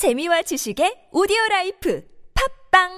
[0.00, 2.02] 재미와 지식의 오디오 라이프
[2.72, 2.88] 팝빵!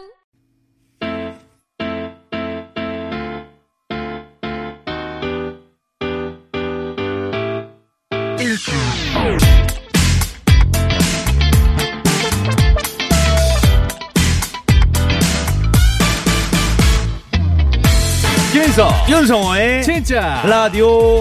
[18.53, 21.21] 김인석 윤성호의 진짜 라디오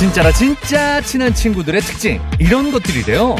[0.00, 3.36] 진짜라 진짜 친한 친구들의 특징 이런 것들이래요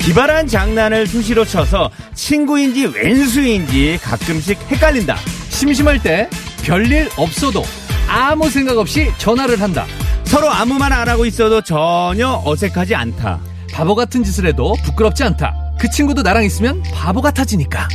[0.00, 5.16] 기발한 장난을 수시로 쳐서 친구인지 왼수인지 가끔씩 헷갈린다.
[5.50, 6.28] 심심할 때
[6.64, 7.62] 별일 없어도
[8.08, 9.86] 아무 생각 없이 전화를 한다
[10.24, 13.38] 서로 아무 말 안 하고 있어도 전혀 어색하지 않다.
[13.72, 17.86] 바보 같은 짓을 해도 부끄럽지 않다 그 친구도 나랑 있으면 바보 같아지니까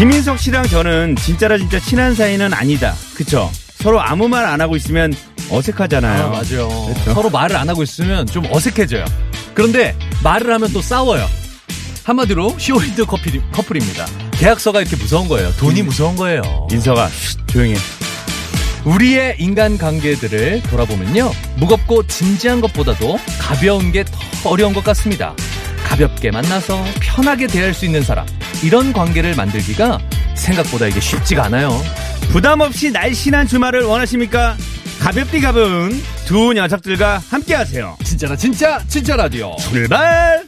[0.00, 2.94] 김인석 씨랑 저는 진짜라 진짜 친한 사이는 아니다.
[3.14, 3.50] 그쵸?
[3.74, 5.12] 서로 아무 말 안 하고 있으면
[5.50, 6.24] 어색하잖아요.
[6.24, 7.12] 아, 맞아요 그렇죠.
[7.12, 9.04] 서로 말을 안 하고 있으면 좀 어색해져요
[9.52, 11.26] 그런데 말을 하면 또 싸워요
[12.04, 16.80] 한마디로 쇼윈드 커플, 커플입니다 계약서가 이렇게 무서운 거예요 돈이 무서운 거예요 쉿,
[17.46, 17.78] 조용히 해.
[18.84, 21.30] 우리의 인간관계들을 돌아보면요.
[21.58, 25.34] 무겁고 진지한 것보다도 가벼운 게 더 어려운 것 같습니다.
[25.84, 28.26] 가볍게 만나서 편하게 대할 수 있는 사람.
[28.62, 29.98] 이런 관계를 만들기가
[30.34, 31.70] 생각보다 이게 쉽지가 않아요.
[32.32, 34.56] 부담 없이 날씬한 주말을 원하십니까?
[35.00, 37.96] 가볍디 가벼운 두 녀석들과 함께 하세요.
[38.04, 39.56] 진짜라 진짜 진짜 라디오.
[39.56, 40.44] 출발!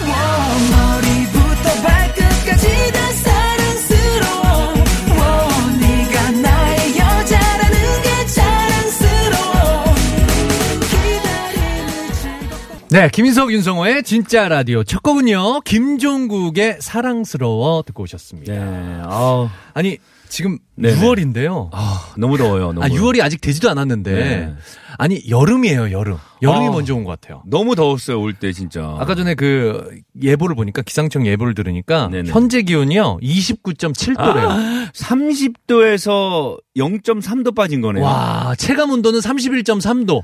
[0.00, 1.11] 머
[12.92, 15.62] 네, 김인석 윤성호의 진짜 라디오 첫 곡은요.
[15.62, 18.52] 김종국의 사랑스러워 듣고 오셨습니다.
[18.52, 19.48] 네, 아우.
[19.72, 19.96] 아니
[20.28, 21.00] 지금 네네.
[21.00, 21.70] 6월인데요.
[21.72, 22.74] 아, 너무 더워요.
[22.74, 22.84] 너무.
[22.84, 24.54] 아 6월이 아직 되지도 않았는데 네.
[24.98, 26.16] 아니 여름이에요 여름.
[26.42, 26.70] 여름이 아.
[26.70, 27.42] 먼저 온 것 같아요.
[27.46, 28.96] 너무 더웠어요, 올 때 진짜.
[28.98, 32.30] 아까 전에 그 예보를 보니까 기상청 예보를 들으니까 네네.
[32.30, 34.48] 현재 기온이요 29.7도래요.
[34.48, 38.04] 아, 30도에서 0.3도 빠진 거네요.
[38.04, 40.22] 와, 와 체감 온도는 31.3도.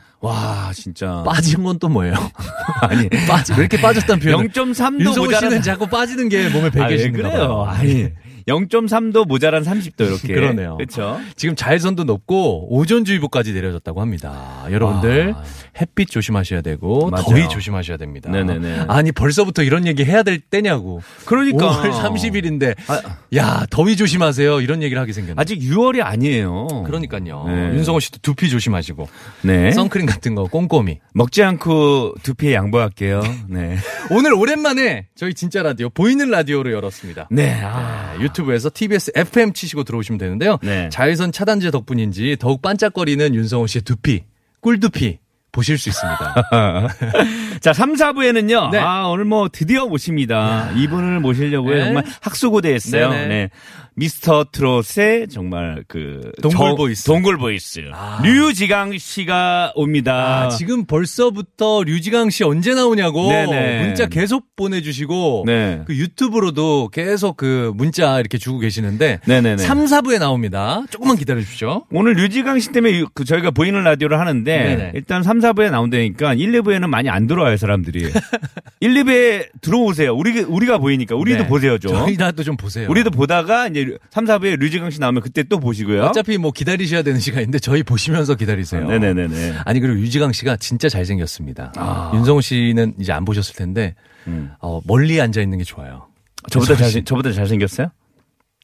[0.74, 1.22] 진짜.
[1.24, 2.14] 빠진 건 또 뭐예요?
[2.82, 4.48] 아니, 빠지 왜 이렇게 빠졌다는 표현?
[4.48, 5.50] 0.3도 윤성호 모자란.
[5.50, 7.64] 씨는 자꾸 빠지는 게 몸에 배어 아, 왜 계신가 그래요?
[7.68, 8.08] 아니,
[8.48, 10.32] 0.3도 모자란 30도 이렇게.
[10.34, 10.76] 그러네요.
[10.76, 11.20] 그렇죠.
[11.36, 14.64] 지금 자외선도 높고 오존주의보까지 내려졌다고 합니다.
[14.70, 15.42] 여러분들 아.
[15.80, 17.24] 햇빛 조심하셔야 되고 맞아요.
[17.28, 18.30] 더위 조심하셔야 됩니다.
[18.30, 18.86] 네네네.
[18.88, 21.02] 아니 벌써부터 이런 얘기 해야 될 때냐고.
[21.26, 23.00] 그러니까 5월 30일인데 아,
[23.36, 25.34] 야 더위 조심하세요 이런 얘기를 하게 생겼네.
[25.36, 26.66] 아직 6월이 아니에요.
[26.86, 27.44] 그러니까요.
[27.46, 27.74] 네.
[27.76, 29.08] 윤성호 씨도 두피 조심하시고
[29.42, 29.70] 네.
[29.72, 31.00] 선크림 같은 거 꼼꼼히.
[31.12, 33.22] 먹지 않고 두피에 양보할게요.
[33.48, 33.76] 네.
[34.10, 37.28] 오늘 오랜만에 저희 진짜 라디오 보이는 라디오를 열었습니다.
[37.30, 37.60] 네.
[37.62, 38.14] 아.
[38.16, 40.58] 네, 유튜브 에서 TBS FM 치시고 들어오시면 되는데요.
[40.62, 40.88] 네.
[40.90, 44.24] 자외선 차단제 덕분인지 더욱 반짝거리는 윤성호 씨의 두피,
[44.60, 45.18] 꿀두피
[45.52, 46.34] 보실 수 있습니다.
[47.60, 48.70] 자, 3, 4부에는요.
[48.70, 48.78] 네.
[48.78, 50.70] 아, 오늘 뭐 드디어 모십니다.
[50.76, 51.74] 이분을 모시려고요.
[51.76, 51.84] 네.
[51.84, 53.10] 정말 학수고대했어요.
[53.10, 53.26] 네네.
[53.28, 53.50] 네.
[53.94, 57.04] 미스터 트롯의 정말 그 동굴 저- voice.
[57.04, 57.80] 동굴 voice.
[57.92, 58.20] 아.
[58.22, 60.44] 류지광 씨가 옵니다.
[60.44, 63.84] 아, 지금 벌써부터 류지광 씨 언제 나오냐고 네네.
[63.86, 65.82] 문자 계속 보내 주시고 네.
[65.84, 69.56] 그 유튜브로도 계속 그 문자 이렇게 주고 계시는데 네네네.
[69.64, 70.84] 3, 4부에 나옵니다.
[70.90, 71.84] 조금만 기다려 주십시오.
[71.90, 74.92] 오늘 류지강 씨 때문에 그 저희가 보이는 라디오를 하는데 네네.
[74.94, 78.10] 일단 3, 4부에 나온다니까 1, 2부에는 많이 안 들어와요, 사람들이.
[78.80, 80.14] 1, 2부에 들어오세요.
[80.14, 81.48] 우리 우리가 보이니까 우리도 네.
[81.48, 81.92] 보세요, 좀.
[81.92, 82.88] 저희나도 좀 보세요.
[82.90, 86.02] 우리도 보다가 이제 3, 4부에 류지강 씨 나오면 그때 또 보시고요.
[86.04, 88.86] 어차피 뭐 기다리셔야 되는 시간인데 저희 보시면서 기다리세요.
[88.86, 89.54] 네네네네.
[89.64, 91.72] 아니 그리고 유지강 씨가 진짜 잘생겼습니다.
[91.76, 92.12] 아.
[92.14, 93.94] 윤성호 씨는 이제 안 보셨을 텐데
[94.26, 94.50] 음.
[94.60, 96.06] 어, 멀리 앉아 있는 게 좋아요.
[96.50, 97.88] 저보다 잘 저보다 잘생겼어요?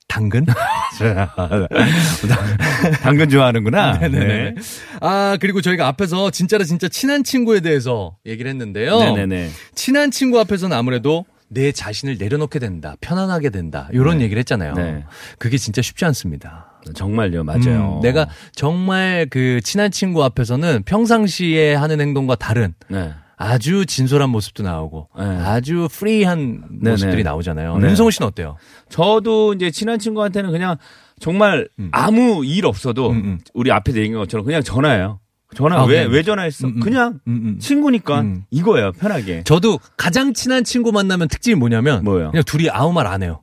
[0.08, 0.46] 당근?
[3.02, 3.98] 당근 좋아하는구나.
[3.98, 4.54] 네네 네.
[5.00, 8.98] 아 그리고 저희가 앞에서 진짜로 진짜 친한 친구에 대해서 얘기를 했는데요.
[8.98, 9.50] 네네네.
[9.74, 14.74] 친한 친구 앞에서는 아무래도 내 자신을 내려놓게 된다, 편안하게 된다 이런 얘기를 했잖아요.
[14.74, 15.04] 네.
[15.38, 16.80] 그게 진짜 쉽지 않습니다.
[16.94, 17.98] 정말요, 맞아요.
[17.98, 23.12] 음, 내가 정말 그 친한 친구 앞에서는 평상시에 하는 행동과 다른 네.
[23.36, 25.24] 아주 진솔한 모습도 나오고 네.
[25.24, 26.90] 아주 프리한 네네.
[26.92, 27.78] 모습들이 나오잖아요.
[27.78, 27.88] 네.
[27.88, 28.56] 윤성호 씨는 어때요?
[28.88, 30.76] 저도 이제 친한 친구한테는 그냥
[31.20, 33.38] 정말 아무 일 없어도 음, 음.
[33.54, 35.20] 우리 앞에 얘기한 것처럼 그냥 전화해요.
[35.54, 36.66] 전화 아, 왜 그냥- 왜 전화했어?
[36.66, 36.80] 음, 음.
[36.80, 37.58] 그냥 음, 음.
[37.60, 38.42] 친구니까 음.
[38.50, 39.44] 이거예요, 편하게.
[39.44, 42.30] 저도 가장 친한 친구 만나면 특징이 뭐냐면 뭐예요?
[42.32, 43.40] 그냥 둘이 아무 말 안 해요.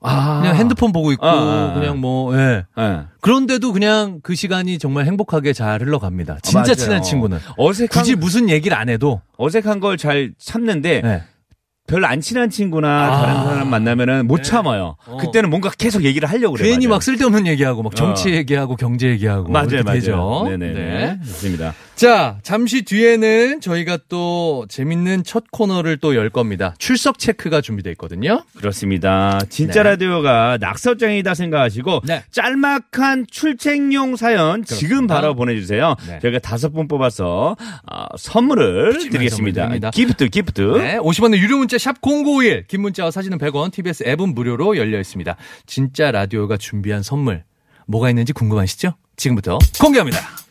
[0.00, 0.40] 아.
[0.40, 1.74] 그냥 핸드폰 보고 있고 아, 아, 아.
[1.80, 2.64] 그냥 뭐 예.
[2.78, 3.00] 예.
[3.20, 6.38] 그런데도 그냥 그 시간이 정말 행복하게 잘 흘러갑니다.
[6.42, 6.74] 진짜 맞아요.
[6.74, 11.22] 친한 친구는 어색한 굳이 무슨 얘기를 안 해도 어색한 걸 잘 참는데 예.
[11.88, 13.20] 별로 안 친한 친구나 아.
[13.22, 14.96] 다른 사람 만나면은 못 참아요.
[15.06, 15.16] 어.
[15.16, 16.70] 그때는 뭔가 계속 얘기를 하려고 그래요.
[16.70, 16.96] 괜히 맞아요.
[16.96, 18.32] 막 쓸데없는 얘기하고 막 정치 어.
[18.34, 19.94] 얘기하고 경제 얘기하고 맞아요, 맞아요.
[20.00, 20.46] 되죠.
[20.50, 20.74] 네네네.
[20.74, 21.18] 네.
[21.24, 21.74] 좋습니다.
[21.96, 26.74] 자, 잠시 뒤에는 저희가 또 재밌는 첫 코너를 또 열 겁니다.
[26.78, 28.42] 출석 체크가 준비되어 있거든요.
[28.56, 29.40] 그렇습니다.
[29.48, 29.90] 진짜 네.
[29.90, 32.22] 라디오가 낙서장이다 생각하시고 네.
[32.30, 35.14] 짤막한 출첵용 사연 지금 그렇습니다.
[35.14, 35.96] 바로 보내주세요.
[36.08, 36.18] 네.
[36.20, 37.56] 저희가 다섯 분 뽑아서
[37.90, 39.62] 어, 선물을 드리겠습니다.
[39.68, 39.90] 선물.
[39.90, 40.60] gift, gift.
[40.78, 45.36] 네, 50원의 유료 문자 sharp 0951, 긴 문자와 사진은 100원, TBS 앱은 무료로 열려 있습니다.
[45.66, 47.44] 진짜 라디오가 준비한 선물
[47.86, 48.94] 뭐가 있는지 궁금하시죠?
[49.16, 50.47] 지금부터 공개합니다.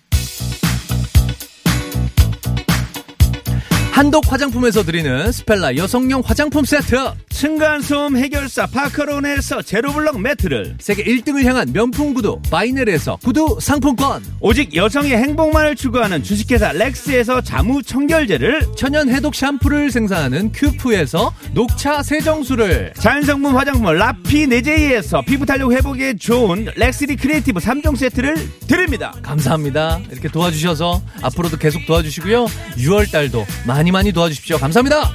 [3.98, 7.14] 한독 화장품에서 드리는 스펠라 여성용 화장품 세트.
[7.32, 14.24] 층간소음 해결사 파크론에서 제로블럭 매트를 세계 1등을 향한 명품 구두 바이네르에서 구두 상품권.
[14.40, 22.94] 오직 여성의 행복만을 추구하는 주식회사 렉스에서 자무 청결제를 천연 해독 샴푸를 생산하는 큐프에서 녹차 세정수를
[23.00, 28.36] 자연성분 화장품 라피네제이에서 피부 탄력 회복에 좋은 렉스리 크리에이티브 3종 세트를
[28.68, 29.12] 드립니다.
[29.24, 30.02] 감사합니다.
[30.12, 32.46] 이렇게 도와주셔서 앞으로도 계속 도와주시고요.
[32.78, 34.58] 6월 달도 많이 많이 도와주십시오.
[34.58, 35.12] 감사합니다.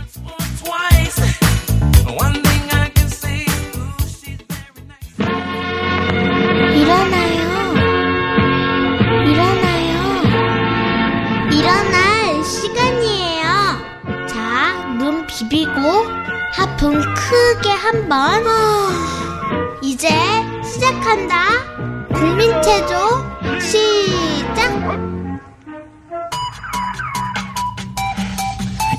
[15.52, 15.72] 비비고
[16.52, 18.44] 하품 크게 한번.
[19.82, 20.08] 이제
[20.64, 21.46] 시작한다.
[22.14, 23.11] 국민체조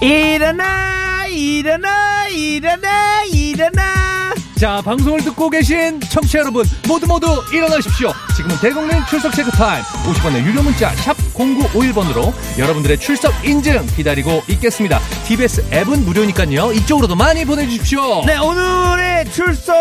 [0.04, 8.12] 일어나 일어나 일어나 일어나 자, 방송을 듣고 계신 청취자 여러분 모두 모두 일어나십시오.
[8.36, 9.82] 지금은 대국민 출석 체크 타임.
[9.84, 15.00] 50원의 유료 문자 샵 0951번으로 여러분들의 출석 인증 기다리고 있겠습니다.
[15.26, 16.74] TBS 앱은 무료니까요.
[16.74, 18.26] 이쪽으로도 많이 보내주십시오.
[18.26, 19.74] 네 오늘의 출석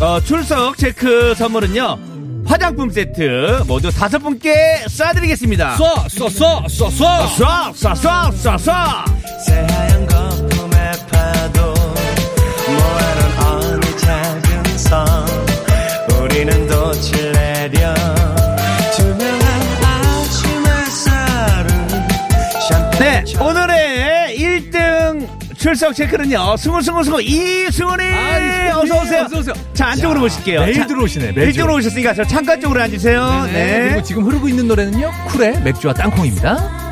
[0.00, 1.98] 어, 출석 체크 선물은요
[2.46, 7.32] 화장품 세트 모두 다섯 분께 쏴드리겠습니다 쏴, 쏴, 쏴, 쏴, 쏴.
[7.36, 11.74] 쏴 쏴 쏴쏴쏴 새하얀 거품의 파도
[12.68, 15.06] 모아놓은 어느 작은 섬
[16.20, 17.94] 우리는 돛을 내려
[18.96, 19.44] 투명한
[19.84, 21.88] 아침 햇살은
[22.98, 28.70] 네 오늘의 1등 출석 체크는요 승우 승우 승우 이승훈이 아, 이승훈이.
[28.92, 29.54] 어서 오세요 어서 오세요.
[29.74, 31.50] 자 안쪽으로 모실게요 매일 자, 들어오시네, 매주.
[31.50, 33.52] 이쪽으로 오셨으니까 저 창가 쪽으로 앉으세요 네.
[33.52, 33.84] 네.
[33.88, 35.10] 그리고 지금 흐르고 있는 노래는요.
[35.28, 36.89] 쿨의 맥주와 땅콩입니다.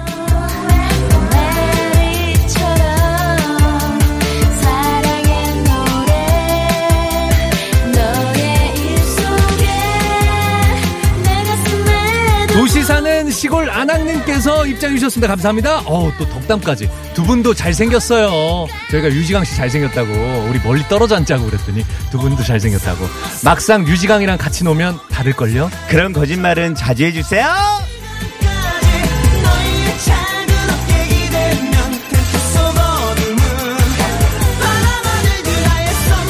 [12.59, 15.29] 도시 사는 시골 안학님께서 입장해 주셨습니다.
[15.29, 15.79] 감사합니다.
[15.87, 16.91] 어우, 또 덕담까지.
[17.15, 18.67] 두 분도 잘생겼어요.
[18.91, 20.11] 저희가 유지강 씨 잘생겼다고,
[20.51, 23.07] 우리 멀리 떨어져 앉자고 그랬더니 두 분도 잘생겼다고.
[23.45, 25.71] 막상 유지강이랑 같이 노면 다를걸요?
[25.89, 27.47] 그런 거짓말은 자주 해주세요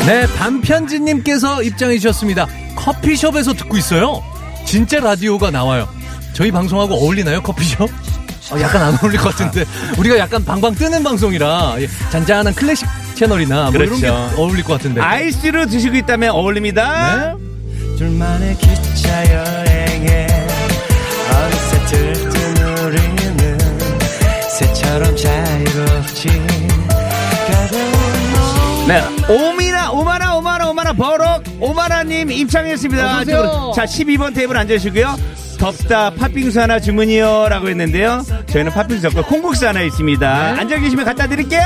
[0.07, 2.47] 네, 반편지님께서 입장해 주셨습니다.
[2.75, 4.23] 커피숍에서 듣고 있어요.
[4.65, 5.87] 진짜 라디오가 나와요.
[6.33, 7.81] 저희 방송하고 어울리나요, 커피숍?
[8.51, 9.65] 어, 약간 안 어울릴 것 같은데.
[9.97, 14.41] 우리가 약간 방방 뜨는 방송이라 예, 잔잔한 클래식 채널이나 뭐 이런 게 그렇죠.
[14.41, 14.99] 어울릴 것 같은데.
[15.01, 17.35] 아이스로 드시고 있다면 어울립니다.
[17.37, 17.97] 네.
[17.97, 20.27] 둘만의 기차 여행에
[21.29, 23.57] 어느새 들뜬 우리는
[24.49, 26.27] 새처럼 자유롭지
[27.47, 27.91] 가벼운
[28.33, 29.03] 너 네.
[29.29, 33.05] 오미나, 오마나, 오마나, 오마나, 버럭, 오마나님 입장했습니다.
[33.05, 33.71] 어서 오세요.
[33.75, 35.15] 자, 12번 테이블 앉으시고요.
[35.61, 37.47] 덥다, 팥빙수 하나 주문이요.
[37.49, 38.23] 라고 했는데요.
[38.47, 40.53] 저희는 팥빙수 없고 콩국수 하나 있습니다.
[40.53, 40.59] 네.
[40.59, 41.61] 앉아 계시면 갖다 드릴게요.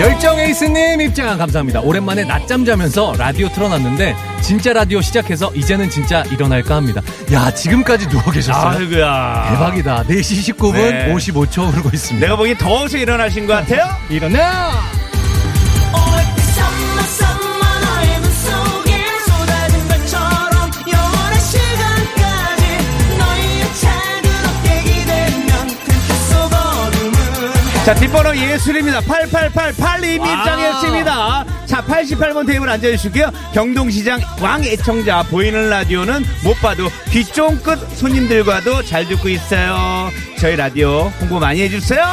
[0.00, 1.80] 열정 에이스님 입장 감사합니다.
[1.82, 7.00] 오랜만에 낮잠 자면서 라디오 틀어놨는데 진짜 라디오 시작해서 이제는 진짜 일어날까 합니다.
[7.32, 8.78] 야 지금까지 누워 계셨어요.
[8.78, 9.46] 아이고야.
[9.52, 10.04] 대박이다.
[10.04, 11.14] 4시 19분 네.
[11.14, 12.26] 55초 흐르고 있습니다.
[12.26, 13.88] 내가 보기엔 더워서 일어나신 것 같아요.
[14.10, 15.01] 일어나!
[27.84, 29.00] 자, 뒷번호 예술입니다.
[29.00, 30.28] 8888님 와.
[30.28, 31.44] 입장했습니다.
[31.66, 33.30] 자, 88번 테이블 앉아주시고요.
[33.52, 40.10] 경동시장 왕 애청자 보이는 라디오는 못 봐도 귀 쫑긋 손님들과도 잘 듣고 있어요.
[40.38, 42.04] 저희 라디오 홍보 많이 해주세요.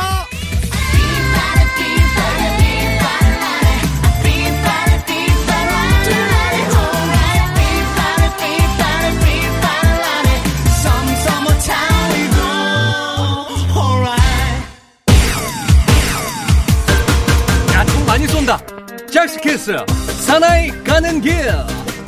[19.11, 19.77] 잭스키스,
[20.21, 21.33] 사나이 가는 길.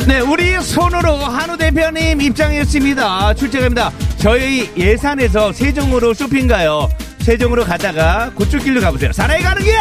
[0.07, 3.33] 네, 우리 손으로 한우 대표님 입장했습니다.
[3.35, 3.91] 출첵합니다.
[4.17, 6.89] 저희 예산에서 세종으로 쇼핑 가요.
[7.19, 9.11] 세종으로 가다가 고출길로 가보세요.
[9.11, 9.73] 사나이 가는 길!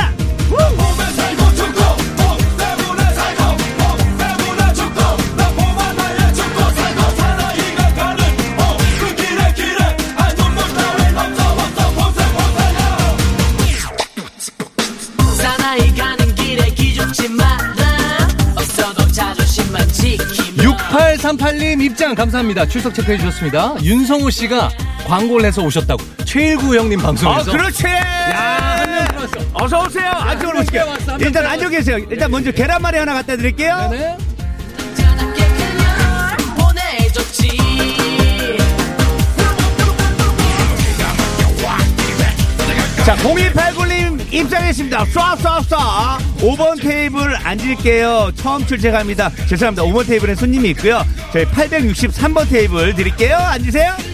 [21.21, 22.67] 6838님 입장 감사합니다.
[22.67, 23.75] 출석 체크해 주셨습니다.
[23.83, 24.71] 윤성우 씨가
[25.07, 26.03] 광고를 해서 오셨다고.
[26.25, 27.53] 최일구 형님 아, 방송에서.
[27.53, 27.85] 그렇지!
[27.87, 29.39] 한명 들어왔어.
[29.55, 30.09] 어서오세요!
[30.11, 31.47] 안쪽으로 한명 일단.
[31.47, 31.99] 앉아 계세요.
[32.11, 33.89] 일단 먼저 계란말이 하나 갖다 드릴게요.
[33.91, 34.17] 네.
[34.97, 37.49] 그냥 보내줬지
[43.05, 44.00] 자, 0289님
[44.33, 45.05] 입장했습니다.
[45.05, 46.19] 쏴쏴쏴.
[46.39, 48.33] 5번 테이블 앉을게요.
[48.37, 49.31] 처음 출첵합니다.
[49.49, 49.83] 죄송합니다.
[49.85, 51.05] 5번 테이블에 손님이 있고요.
[51.33, 53.37] 저희 863번 테이블 드릴게요.
[53.37, 54.10] 앉으세요.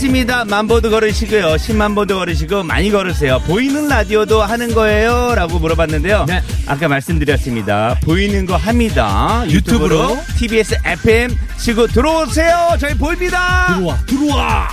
[0.00, 0.46] 입장했습니다.
[0.46, 1.54] 만보도 걸으시고요.
[1.56, 3.38] 10만보도 걸으시고 많이 걸으세요.
[3.46, 5.34] 보이는 라디오도 하는 거예요?
[5.34, 6.24] 라고 물어봤는데요.
[6.26, 6.42] 네.
[6.66, 7.98] 아까 말씀드렸습니다.
[8.02, 9.44] 보이는 거 합니다.
[9.48, 10.22] 유튜브로, 유튜브로.
[10.38, 12.76] TBS FM 치고 들어오세요.
[12.80, 13.76] 저희 보입니다.
[13.76, 14.68] 들어와, 들어와.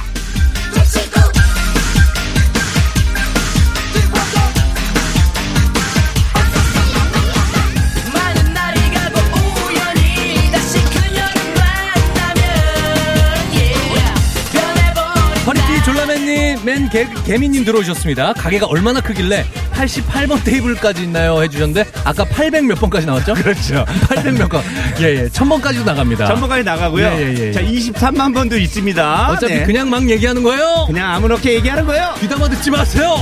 [16.67, 18.33] 맨 개, 개미님 들어오셨습니다.
[18.33, 21.41] 가게가 얼마나 크길래 88번 테이블까지 있나요?
[21.41, 23.35] 해주셨는데, 아까 800 몇 번까지 나왔죠?
[23.39, 23.85] 그렇죠.
[24.09, 24.61] 800 몇 번.
[24.99, 25.27] 예, 예.
[25.29, 26.27] 1000번까지도 나갑니다.
[26.27, 27.05] 전번까지 나가고요.
[27.05, 27.51] 예, 예, 예.
[27.53, 29.31] 자, 23만 번도 있습니다.
[29.31, 29.63] 어차피 네.
[29.63, 30.83] 그냥 막 얘기하는 거예요?
[30.87, 32.15] 그냥 아무렇게 얘기하는 거예요.
[32.19, 33.15] 귀담아 듣지 마세요!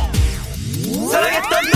[0.82, 1.75] 그저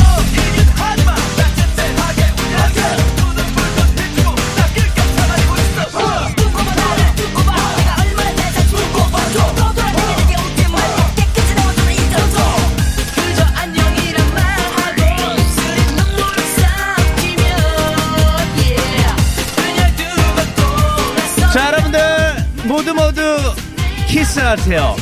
[24.40, 24.96] 키스하세요.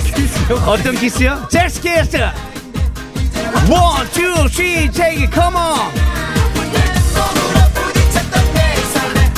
[0.66, 1.48] 어떤 키스요?
[1.50, 2.18] 젝스 키스.
[3.70, 5.92] one, two, three, take it, come on.
[7.14, 9.32] 몸으로 부딪혔던 내 삶에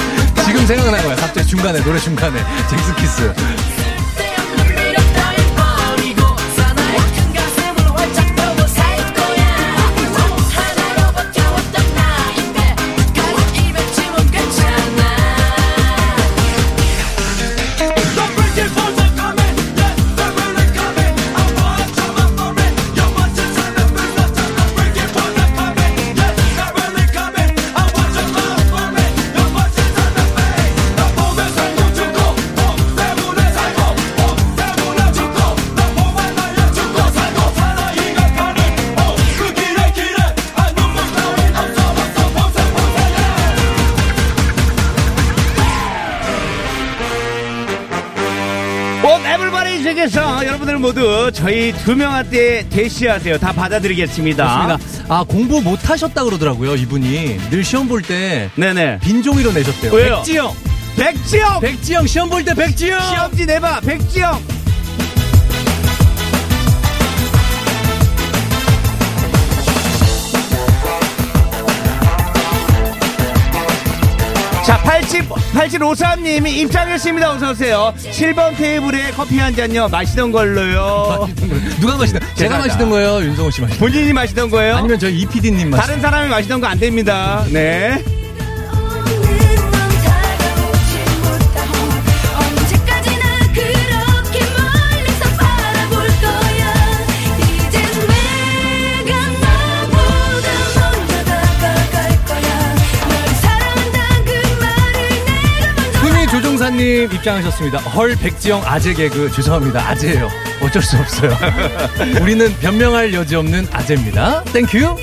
[0.45, 1.15] 지금 생각난 거야.
[1.17, 2.39] 갑자기 중간에, 노래 중간에.
[2.69, 3.33] 젝스 키스.
[51.85, 53.37] 두 명한테 대시하세요.
[53.39, 54.45] 다 받아드리겠습니다.
[54.45, 55.13] 맞습니다.
[55.13, 57.39] 아, 공부 못 하셨다 그러더라고요, 이분이.
[57.49, 58.99] 늘 시험 볼 때 네네.
[58.99, 59.91] 빈종이로 내셨대요.
[59.93, 60.15] 왜요?
[60.17, 60.53] 백지영!
[60.97, 61.59] 백지영!
[61.61, 63.01] 백지영, 시험 볼 때 백지영!
[63.01, 64.41] 시험지 내봐, 백지영!
[75.03, 77.31] 8753님이 입장했습니다.
[77.31, 77.93] 어서오세요.
[77.97, 79.87] 7번 테이블에 커피 한 잔요.
[79.89, 81.27] 마시던 걸로요.
[81.79, 82.21] 누가 마시던?
[82.21, 83.21] 제가 제가 마시던 거예요.
[83.23, 83.79] 윤성호 씨 마시던.
[83.79, 84.75] 본인이 마시던 거예요?
[84.77, 85.79] 아니면 저희 이PD님 마시던.
[85.79, 87.43] 다른 사람이 마시던 거 안 됩니다.
[87.51, 88.03] 네.
[106.79, 107.77] 님 입장하셨습니다.
[107.79, 109.81] 헐 백지영 아재 개그 죄송합니다.
[109.89, 110.29] 아재예요.
[110.61, 111.31] 어쩔 수 없어요.
[112.21, 114.45] 우리는 변명할 여지 없는 아재입니다.
[114.45, 114.95] thank you.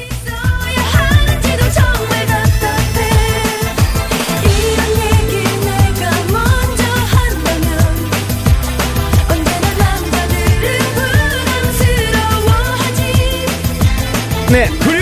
[14.50, 14.95] 네.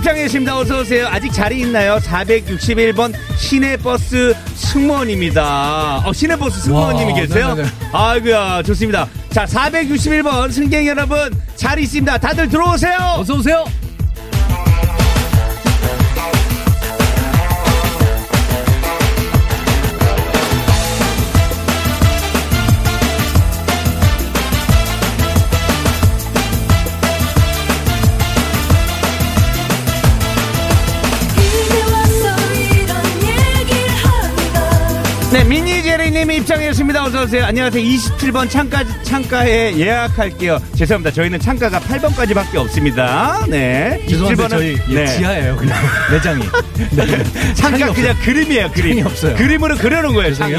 [0.00, 0.58] 9629님 입장했습니다.
[0.58, 1.06] 어서오세요.
[1.08, 1.98] 아직 자리 있나요?
[1.98, 6.02] 461번 시내버스 승무원입니다.
[6.06, 7.48] 어, 시내버스 승무원님이 와, 계세요?
[7.54, 7.68] 네네네.
[7.92, 9.08] 아이고야, 좋습니다.
[9.30, 12.18] 자, 461번 승객 여러분, 자리 있습니다.
[12.18, 12.96] 다들 들어오세요!
[13.18, 13.64] 어서 오세요.
[35.32, 37.04] 네, 미니제리님이 입장했습니다.
[37.04, 37.44] 어서오세요.
[37.44, 37.82] 안녕하세요.
[37.84, 40.58] 27번 창가, 창가에 예약할게요.
[40.74, 41.12] 죄송합니다.
[41.12, 43.46] 저희는 창가가 8번까지밖에 없습니다.
[43.48, 44.04] 네.
[44.08, 45.06] 죄송한데 27번은 저희 예, 네.
[45.06, 45.56] 지하예요.
[45.56, 45.78] 그냥
[46.10, 46.44] 매장이.
[46.96, 47.24] 네.
[47.54, 49.06] 창가 그냥 그림이에요, 그림.
[49.06, 49.36] 없어요.
[49.36, 50.54] 그림으로 그려놓은 거예요, 창이.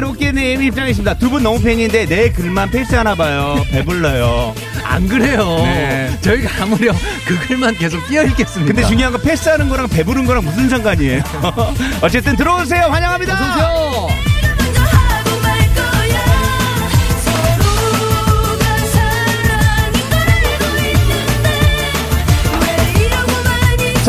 [0.00, 1.14] 롭게님 입장했습니다.
[1.18, 3.64] 두 분 너무 팬인데 내 글만 패스하나 봐요.
[3.70, 4.54] 배불러요.
[4.84, 5.44] 안 그래요.
[5.62, 6.10] 네.
[6.22, 8.72] 저희가 아무렴 그 글만 계속 끼어 읽겠습니다.
[8.72, 11.22] 근데 중요한 건 패스하는 거랑 배부른 거랑 무슨 상관이에요?
[12.00, 12.84] 어쨌든 들어오세요.
[12.84, 13.34] 환영합니다.
[13.34, 14.08] 어서 오세요.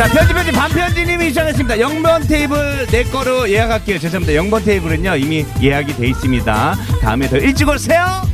[0.00, 1.74] 자, 편지 편지 반편지님이 입장했습니다.
[1.74, 3.98] 0번 테이블 내 거로 예약할게요.
[3.98, 4.40] 죄송합니다.
[4.40, 6.74] 0번 테이블은요 이미 예약이 돼 있습니다.
[7.02, 8.29] 다음에 더 일찍 오세요.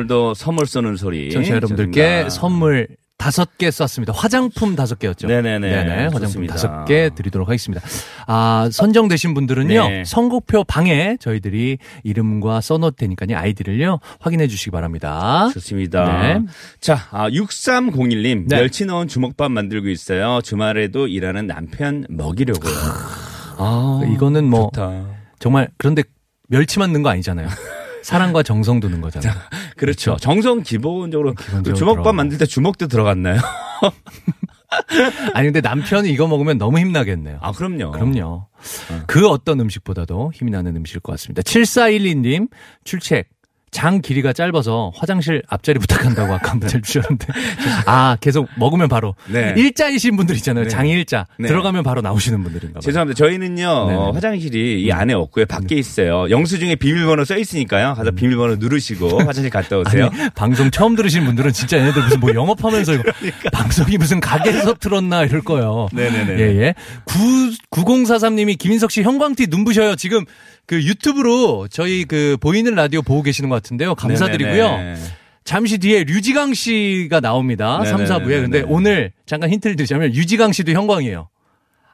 [0.00, 1.30] 오늘도 선물 쏘는 소리.
[1.30, 2.30] 청취자 여러분들께 좋습니다.
[2.30, 4.14] 선물 다섯 개 쐈습니다.
[4.14, 5.26] 화장품 다섯 개였죠.
[5.26, 6.04] 네네네.
[6.04, 6.54] 화장품 좋습니다.
[6.54, 7.84] 다섯 개 드리도록 하겠습니다.
[8.26, 10.04] 아, 선정되신 분들은요, 네.
[10.06, 15.50] 선곡표 방에 저희들이 이름과 써놓을 테니까요, 아이디를요, 확인해 주시기 바랍니다.
[15.52, 16.22] 좋습니다.
[16.22, 16.40] 네.
[16.80, 18.48] 자, 아, 6301님.
[18.48, 18.56] 네.
[18.56, 20.40] 멸치 넣은 주먹밥 만들고 있어요.
[20.42, 22.72] 주말에도 일하는 남편 먹이려고요.
[23.58, 25.04] 아, 이거는 뭐, 좋다.
[25.38, 26.04] 정말, 그런데
[26.48, 27.48] 멸치만 넣은 거 아니잖아요.
[28.02, 29.32] 사랑과 정성 두는 거잖아요.
[29.76, 30.16] 그렇죠.
[30.20, 32.12] 정성 기본적으로 기본적으로 그 주먹밥 들어가고.
[32.16, 33.40] 만들 때 주먹도 들어갔나요?
[35.34, 37.38] 아니, 근데 남편이 이거 먹으면 너무 힘나겠네요.
[37.40, 37.90] 아, 그럼요.
[37.92, 38.46] 그럼요.
[39.06, 41.42] 그 어떤 음식보다도 힘이 나는 음식일 것 같습니다.
[41.42, 42.48] 7412님,
[42.84, 43.26] 출첵.
[43.70, 47.26] 장 길이가 짧아서 화장실 앞자리 부탁한다고 아까 문자를 주셨는데.
[47.86, 49.14] 아, 계속 먹으면 바로.
[49.28, 49.54] 네.
[49.56, 50.64] 일자이신 분들 있잖아요.
[50.64, 50.70] 네.
[50.70, 51.26] 장일자.
[51.38, 51.48] 네.
[51.48, 52.80] 들어가면 바로 나오시는 분들인가 봐요.
[52.80, 53.16] 죄송합니다.
[53.16, 53.98] 저희는요, 네네.
[53.98, 55.46] 어, 화장실이 이 안에 없고요.
[55.46, 56.28] 밖에 있어요.
[56.30, 57.94] 영수증에 비밀번호 써 있으니까요.
[57.94, 60.10] 가서 비밀번호 누르시고 화장실 갔다 오세요.
[60.12, 60.20] 음.
[60.20, 63.02] 아니, 방송 처음 들으신 분들은 진짜 얘네들 무슨 뭐 영업하면서 이거
[63.52, 65.86] 방송이 무슨 가게에서 틀었나 이럴 거예요.
[65.90, 66.18] 그러니까.
[66.18, 66.42] 네네네.
[66.42, 66.74] 예, 예.
[67.04, 67.14] 9,
[67.70, 69.94] 9043님이 김인석 씨 형광티 눈부셔요.
[69.96, 70.24] 지금
[70.70, 73.96] 그 유튜브로 저희 그 보이는 라디오 보고 계시는 것 같은데요.
[73.96, 74.70] 감사드리고요.
[74.70, 75.00] 네네네.
[75.42, 77.80] 잠시 뒤에 류지광 씨가 나옵니다.
[77.82, 78.06] 네네네네.
[78.06, 78.40] 3, 4부에.
[78.42, 81.28] 근데 오늘 잠깐 힌트를 드리자면 류지광 씨도 형광이에요.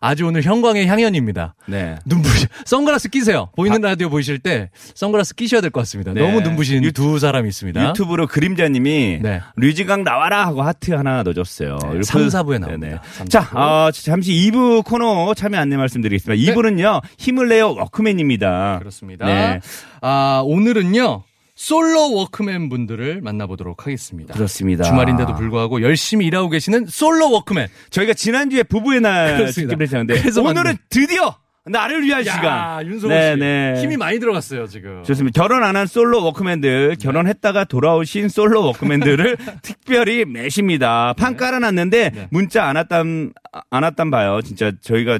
[0.06, 1.54] 아주 오늘 형광의 향연입니다.
[1.66, 1.96] 네.
[2.06, 3.48] 눈부시 선글라스 끼세요.
[3.56, 6.12] 보이는 라디오 보이실 때 선글라스 끼셔야 될 것 같습니다.
[6.12, 6.20] 네.
[6.20, 7.88] 너무 눈부신 유- 두 사람이 있습니다.
[7.88, 9.40] 유튜브로 그림자님이 네.
[9.56, 11.78] 류지광 나와라 하고 하트 하나 넣어줬어요.
[11.82, 12.86] 네, 이렇게- 삼, 사부에 나옵니다.
[12.86, 12.98] 네네.
[13.12, 13.58] 삼, 자, 사부.
[13.60, 16.52] 어, 잠시 2부 코너 참여 안내 말씀드리겠습니다.
[16.54, 18.78] 2부는요, 힘을 내요 workman입니다.
[18.78, 19.26] 그렇습니다.
[19.26, 19.60] 네.
[20.02, 21.22] 아, 오늘은요.
[21.56, 24.34] 솔로 workman 분들을 만나보도록 하겠습니다.
[24.34, 24.84] 그렇습니다.
[24.84, 27.66] 주말인데도 불구하고 열심히 일하고 계시는 솔로 workman.
[27.90, 29.70] 저희가 지난주에 부부의 날 그렇습니다.
[29.70, 31.34] 특집을 했었는데 그래서 오늘은 만난- 드디어
[31.68, 32.86] 나를 위한 야, 시간.
[32.86, 33.40] 윤성호 네, 씨.
[33.40, 33.74] 네.
[33.82, 35.02] 힘이 많이 들어갔어요, 지금.
[35.02, 35.40] 좋습니다.
[35.42, 41.14] 결혼 안 한 솔로 workman들, 결혼했다가 돌아오신 솔로 workman들을 특별히 모십니다.
[41.14, 42.28] 판 깔아놨는데 네.
[42.30, 43.32] 문자 안 왔단
[43.70, 44.42] 안 왔단 봐요.
[44.44, 45.18] 진짜 저희가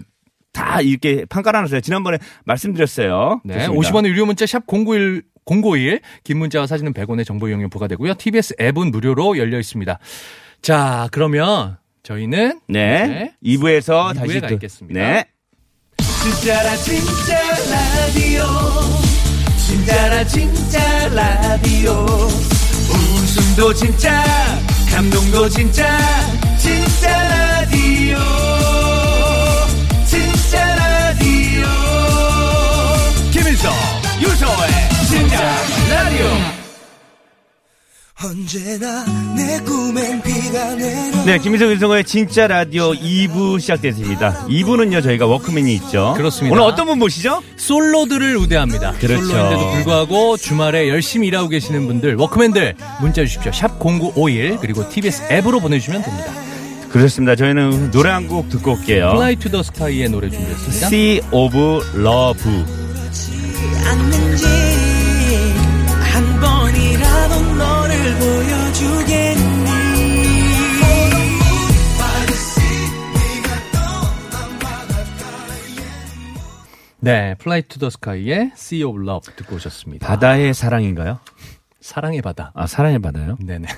[0.53, 1.81] 다 이렇게 판 깔아놨어요.
[1.81, 3.41] 지난번에 말씀드렸어요.
[3.45, 3.91] 네, 좋습니다.
[3.91, 4.67] 50원의 유료 문자 샵
[5.47, 8.15] 091, 051, 긴 문자와 사진은 100원의 정보 이용료 부과되고요.
[8.15, 9.99] TBS 앱은 무료로 열려 있습니다.
[10.63, 13.07] 자, 그러면 저희는 네.
[13.07, 13.33] 네.
[13.45, 15.01] 2부에서 2부에 다시 또- 있겠습니다.
[15.01, 15.25] 네.
[15.99, 18.45] 진짜라 진짜 라디오
[19.69, 21.93] 진짜라 진짜 라디오
[22.91, 24.25] 웃음도 진짜
[24.93, 25.99] 감동도 진짜
[26.59, 28.19] 진짜 라디오
[41.27, 44.47] 네, 김희석 윤성호의 진짜 라디오 2부 시작됐습니다.
[44.49, 46.15] 2부는요, 저희가 워크맨이 있죠.
[46.17, 46.55] 그렇습니다.
[46.55, 47.43] 오늘 어떤 분 모시죠?
[47.57, 48.93] 솔로들을 우대합니다.
[48.93, 49.27] 그렇죠.
[49.27, 53.53] 솔로인데도 불구하고 주말에 열심히 일하고 계시는 분들, 워크맨들 문자 주십시오.
[53.53, 56.33] 샵 0951 그리고 TBS 앱으로 보내주시면 됩니다.
[56.91, 57.37] 그렇습니다.
[57.37, 59.11] 저희는 노래 한 곡 듣고 올게요.
[59.11, 60.87] Fly to the Sky의 노래 준비했습니다.
[60.87, 61.57] Sea of
[61.97, 62.76] Love.
[77.07, 80.05] 네, Fly to the Sky의 Sea of Love 듣고 오셨습니다.
[80.05, 81.21] 바다의 사랑인가요?
[81.81, 82.51] 사랑의 바다.
[82.53, 83.37] 아, 사랑의 바다요?
[83.41, 83.69] 네네.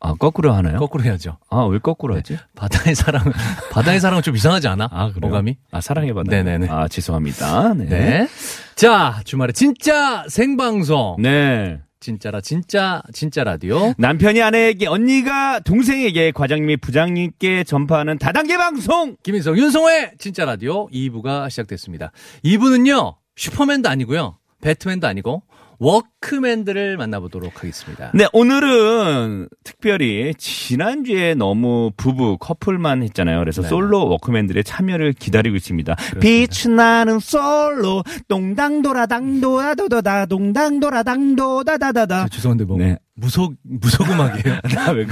[0.00, 0.80] 아, 거꾸로 하나요?
[0.80, 1.38] 거꾸로 해야죠.
[1.50, 2.36] 아, 왜 거꾸로 하지?
[2.56, 3.22] 바다의 사랑,
[3.70, 4.88] 바다의 사랑은 좀 이상하지 않아?
[4.90, 5.30] 아, 그래요?
[5.30, 5.56] 어감이?
[5.70, 6.28] 아, 사랑의 바다.
[6.28, 6.66] 네네네.
[6.68, 7.74] 아, 죄송합니다.
[7.74, 7.84] 네.
[7.84, 8.28] 네.
[8.74, 11.18] 자, 주말에 진짜 생방송.
[11.20, 11.78] 네.
[12.04, 13.94] 진짜라, 진짜, 진짜 라디오.
[13.96, 19.16] 남편이 아내에게, 언니가 동생에게, 과장님이 부장님께 전파하는 다단계 방송!
[19.22, 22.12] 김인성, 윤성호의 진짜 라디오 2부가 시작됐습니다.
[22.44, 25.44] 2부는요, 슈퍼맨도 아니고요, 배트맨도 아니고,
[25.84, 28.10] 워크맨들을 만나보도록 하겠습니다.
[28.14, 33.38] 네, 오늘은 특별히 지난주에 너무 부부 커플만 했잖아요.
[33.40, 33.68] 그래서 네.
[33.68, 35.94] 솔로 워크맨들의 참여를 기다리고 있습니다.
[36.20, 42.22] 빛이 나는 솔로 동당돌아 당도다도도다 동당돌아 당도다다다다.
[42.22, 42.96] 저 죄송한데 뭐 네.
[43.14, 44.58] 무속 무속 음악이에요.
[44.74, 45.06] 나왜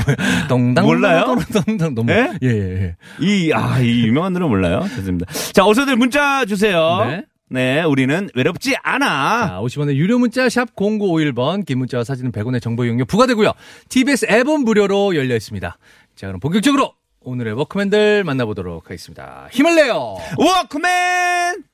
[0.49, 1.37] 동당 몰라요?
[1.67, 2.33] 동당 너무 예?
[2.43, 2.97] 예예 예.
[3.21, 4.81] 이, 아, 이 유명한 노래 몰라요?
[4.97, 5.27] 좋습니다.
[5.53, 7.05] 자, 어서들 문자 주세요.
[7.07, 7.25] 네.
[7.53, 9.47] 네, 우리는 외롭지 않아.
[9.47, 13.53] 자, 50원의 유료 문자 샵 0951번 긴 문자와 사진은 100원의 정보 이용료 부과되고요.
[13.91, 15.77] TBS 앱은 무료로 열려 있습니다.
[16.17, 19.49] 자, 그럼 본격적으로 오늘의 워크맨들 만나보도록 하겠습니다.
[19.53, 20.17] 힘을 내요.
[20.39, 21.65] 워크맨!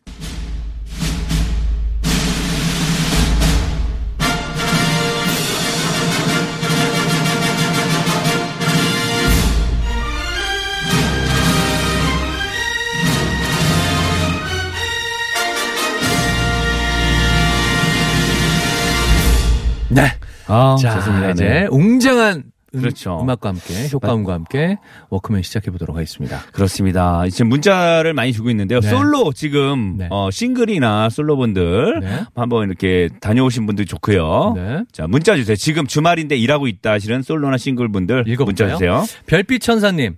[19.90, 20.02] 네.
[20.46, 21.30] 아, 자, 좋습니다.
[21.30, 21.66] 이제 네.
[21.70, 23.18] 웅장한 음, 그렇죠.
[23.22, 24.76] 음악과 함께 효과음과 함께
[25.08, 26.40] 워크맨 시작해 보도록 하겠습니다.
[26.52, 27.26] 그렇습니다.
[27.30, 28.80] 지금 문자를 많이 주고 있는데요.
[28.80, 28.88] 네.
[28.90, 30.08] 솔로 지금 네.
[30.10, 32.20] 어, 싱글이나 솔로분들 네.
[32.34, 34.52] 한번 이렇게 다녀오신 분들 좋고요.
[34.56, 34.82] 네.
[34.92, 35.56] 자 문자 주세요.
[35.56, 38.72] 지금 주말인데 일하고 있다 하시는 솔로나 싱글분들 문자 읽어볼까요?
[38.74, 39.04] 주세요.
[39.26, 40.16] 별빛 천사님.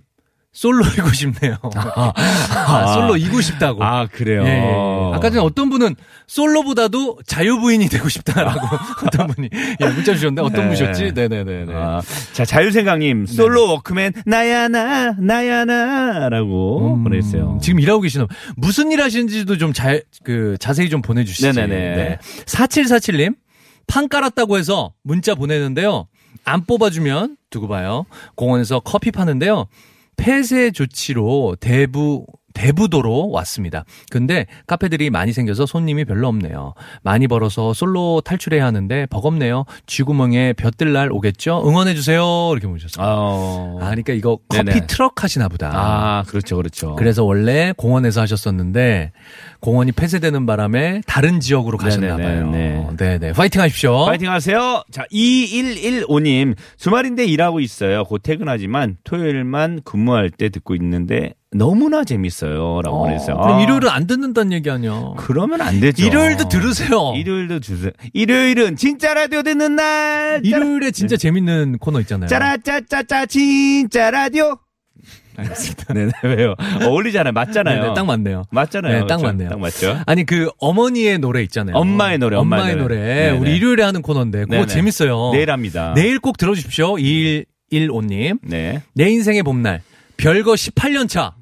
[0.53, 1.55] 솔로이고 싶네요.
[1.73, 3.81] 아, 솔로이고 싶다고.
[3.83, 4.43] 아 그래요.
[4.45, 5.15] 예, 예, 예.
[5.15, 5.95] 아까 전에 어떤 분은
[6.27, 8.59] 솔로보다도 자유부인이 되고 싶다라고
[9.07, 10.75] 어떤 분이 예, 문자 주셨는데 어떤 네.
[10.75, 11.13] 분이셨지?
[11.13, 11.65] 네네네.
[11.73, 12.01] 아,
[12.33, 17.57] 자 자유생각님 솔로 워크맨 나야 나 나야 나 라고 음, 보내주세요.
[17.61, 21.53] 지금 일하고 계시는 무슨 일 하시는지도 좀 잘 그 자세히 좀 보내주시죠.
[21.53, 22.19] 네네네.
[22.45, 23.35] 4747님
[23.87, 26.07] 판 깔았다고 해서 문자 보내는데요.
[26.43, 28.05] 안 뽑아주면 두고 봐요.
[28.35, 29.67] 공원에서 커피 파는데요.
[30.17, 33.85] 폐쇄 조치로 대부 대부도로 왔습니다.
[34.09, 36.73] 근데 카페들이 많이 생겨서 손님이 별로 없네요.
[37.01, 39.65] 많이 벌어서 솔로 탈출해야 하는데 버겁네요.
[39.85, 41.63] 쥐구멍에 볕들 날 오겠죠?
[41.65, 42.21] 응원해 주세요.
[42.51, 43.05] 이렇게 보내셨어요.
[43.05, 44.87] 아, 아, 그러니까 이거 커피 네네.
[44.87, 45.71] 트럭 하시나 보다.
[45.73, 46.95] 아 그렇죠 그렇죠.
[46.95, 49.11] 그래서 원래 공원에서 하셨었는데
[49.61, 52.51] 공원이 폐쇄되는 바람에 다른 지역으로 가셨나 네네네, 봐요.
[52.51, 52.87] 네.
[52.97, 53.31] 네, 네.
[53.31, 54.05] 파이팅 하십시오.
[54.05, 54.83] 파이팅 하세요.
[54.91, 56.55] 자, 2115님.
[56.77, 58.03] 주말인데 일하고 있어요.
[58.03, 63.35] 곧 퇴근하지만 토요일만 근무할 때 듣고 있는데 너무나 재밌어요 라고 보냈어요.
[63.37, 65.13] 그럼 아, 일요일은 안 듣는다는 얘기 아니야.
[65.17, 66.05] 그러면 안 되죠.
[66.05, 67.13] 일요일도 들으세요.
[67.15, 67.91] 일요일도 주세요.
[68.13, 70.41] 일요일은 진짜 라디오 듣는 날.
[70.43, 72.27] 일요일에 진짜 재밌는 코너 있잖아요.
[72.29, 74.57] 짜라짜짜짜 진짜 라디오.
[75.37, 75.93] 알겠습니다.
[75.93, 76.55] 네네 왜요?
[76.83, 77.31] 어울리잖아요.
[77.33, 77.81] 맞잖아요.
[77.81, 78.43] 네네, 딱 맞네요.
[78.51, 78.93] 맞잖아요.
[78.93, 79.23] 네, 딱 그렇죠?
[79.23, 79.49] 맞네요.
[79.49, 79.99] 딱 맞죠.
[80.05, 81.75] 아니 그 어머니의 노래 있잖아요.
[81.75, 82.95] 엄마의 노래, 엄마의 노래.
[82.95, 83.15] 노래.
[83.31, 83.37] 네네.
[83.37, 84.65] 우리 일요일에 하는 코너인데 그거.
[84.65, 85.31] 재밌어요.
[85.33, 85.93] 내일 합니다.
[85.95, 86.95] 내일 꼭 들어주십시오.
[86.95, 88.39] 2115님.
[88.43, 88.81] 네.
[88.93, 89.81] 내 인생의 봄날.
[90.17, 91.33] 별거 18년 차.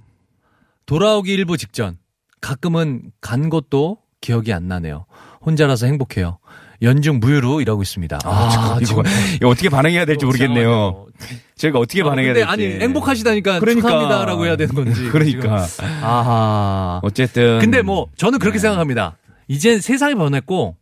[0.86, 1.97] 돌아오기 일부 직전.
[2.41, 5.06] 가끔은 간 것도 기억이 안 나네요.
[5.45, 6.39] 혼자라서 행복해요.
[6.81, 8.19] 연중 무휴로 일하고 있습니다.
[8.23, 9.03] 아, 이거,
[9.35, 11.07] 이거 어떻게 반응해야 될지 모르겠네요.
[11.55, 12.49] 저희가 어떻게 아, 반응해야 될지.
[12.49, 13.87] 아니 행복하시다니까 그러니까.
[13.89, 15.09] 축하합니다라고 해야 되는 건지.
[15.09, 15.65] 그러니까.
[16.01, 16.99] 아하.
[17.03, 17.59] 어쨌든.
[17.59, 18.61] 근데 뭐 저는 그렇게 네.
[18.61, 19.17] 생각합니다.
[19.47, 20.75] 이젠 세상이 변했고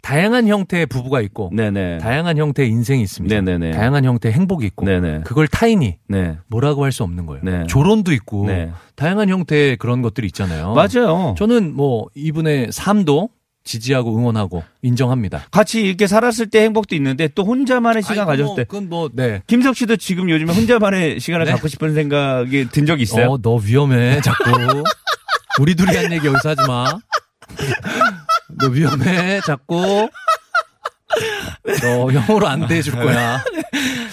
[0.00, 1.98] 다양한 형태의 부부가 있고 네네.
[1.98, 3.34] 다양한 형태의 인생이 있습니다.
[3.40, 3.70] 네네네.
[3.72, 5.20] 다양한 형태의 행복이 있고 네네.
[5.24, 6.38] 그걸 타인이 네.
[6.48, 7.42] 뭐라고 할 수 없는 거예요.
[7.44, 7.64] 네.
[7.68, 8.70] 조론도 있고 네.
[8.96, 10.74] 다양한 형태의 그런 것들이 있잖아요.
[10.74, 11.34] 맞아요.
[11.38, 13.28] 저는 뭐 이분의 삶도
[13.64, 15.46] 지지하고 응원하고 인정합니다.
[15.50, 18.64] 같이 이렇게 살았을 때 행복도 있는데 또 혼자만의 시간 아니, 가졌을 뭐, 때.
[18.64, 19.42] 그건 뭐 네.
[19.46, 21.52] 김석 씨도 지금 요즘에 혼자만의 시간을 네.
[21.52, 23.30] 갖고 싶은 생각이 든 적이 있어요?
[23.32, 24.20] 어, 너 위험해.
[24.20, 24.50] 자꾸
[25.60, 26.86] 우리 둘이 한 얘기 여기서 하지 마.
[28.60, 29.40] 너 위험해.
[29.46, 30.08] 자꾸
[31.82, 33.42] 너 영어로 안 대줄 거야.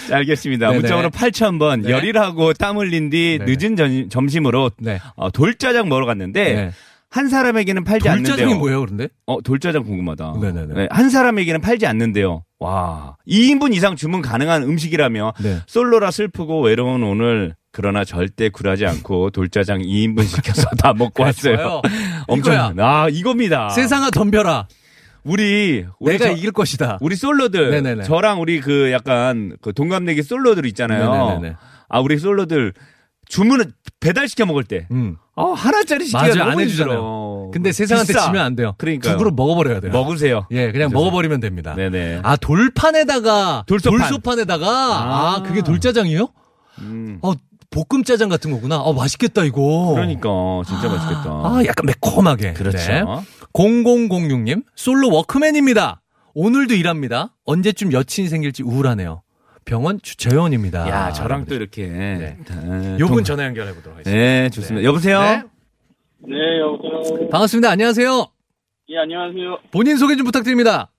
[0.10, 0.68] 네, 알겠습니다.
[0.68, 0.80] 네네.
[0.80, 1.92] 문자번호 8000번 네.
[1.92, 3.40] 열일하고 땀 흘린 뒤.
[3.42, 5.00] 늦은 전- 점심으로 네.
[5.16, 6.72] 어, 돌짜장 먹으러 갔는데 네.
[7.12, 8.36] 한 사람에게는 팔지 않는데요.
[8.36, 9.08] 돌짜장이 뭐예요, 그런데?
[9.26, 10.34] 어, 돌짜장 궁금하다.
[10.42, 10.74] 네네네.
[10.76, 12.44] 네, 한 사람에게는 팔지 않는데요.
[12.60, 15.58] 와, 2인분 이상 주문 가능한 음식이라며 네.
[15.66, 21.82] 솔로라 슬프고 외로운 오늘 그러나 절대 굴하지 않고 돌짜장 2인분 시켜서 다 먹고 왔어요.
[22.28, 22.74] 엄청 이거야.
[22.78, 23.70] 아 이겁니다.
[23.70, 24.68] 세상아 덤벼라.
[25.24, 26.98] 우리 우리 내가 저- 이길 것이다.
[27.02, 28.04] 우리 솔로들 네네네.
[28.04, 31.12] 저랑 우리 그 약간 그 동갑내기 솔로들 있잖아요.
[31.12, 31.56] 네네네네.
[31.90, 32.74] 아 우리 솔로들
[33.28, 33.66] 주문을
[34.00, 35.18] 배달 시켜 먹을 때 음.
[35.40, 37.52] 어, 하나짜리 맞아, 너무 안 해주잖아요.
[37.54, 38.26] 근데 세상한테 비싸.
[38.26, 38.76] 지면 안 돼요.
[38.78, 39.14] 그러니까요.
[39.14, 39.92] 두 그릇 먹어버려야 돼요.
[39.92, 40.46] 먹으세요.
[40.52, 41.74] 예, 그냥 그래서- 먹어버리면 됩니다.
[41.76, 42.20] 네네.
[42.24, 44.40] 아, 돌판에다가, 돌소판.
[44.40, 45.44] 에다가 아, 아.
[45.44, 46.28] 그게 돌짜장이에요?
[46.80, 47.20] 음.
[47.22, 47.34] 어,
[47.72, 48.78] 볶음 짜장 같은 거구나.
[48.78, 49.92] 어, 맛있겠다, 이거.
[49.96, 50.30] 그러니까
[50.68, 51.30] 진짜 맛있겠다.
[51.30, 52.54] 아, 약간 매콤하게.
[52.54, 52.78] 그렇죠.
[52.78, 53.04] 네.
[53.54, 56.02] 0006님, 솔로 워크맨입니다.
[56.36, 57.36] 오늘도 일합니다.
[57.46, 59.22] 언제쯤 여친이 생길지 우울하네요.
[59.70, 60.90] 병원 주차요원입니다.
[60.90, 61.86] 야 저랑 또 이렇게.
[61.88, 62.18] 네.
[62.18, 62.98] 네.
[63.00, 64.12] 요분 동- 전화 연결해 보도록 하겠습니다.
[64.12, 64.84] 네 좋습니다.
[64.84, 65.22] 여보세요.
[65.22, 65.44] 네.
[66.28, 67.30] 네, 여보세요.
[67.30, 67.70] 반갑습니다.
[67.70, 68.26] 안녕하세요.
[68.90, 69.60] 예, 안녕하세요.
[69.72, 70.90] 본인 소개 좀 부탁드립니다.